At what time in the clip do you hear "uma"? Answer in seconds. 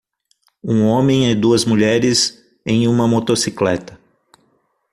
2.87-3.07